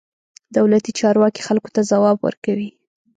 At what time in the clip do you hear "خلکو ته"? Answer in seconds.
1.47-1.81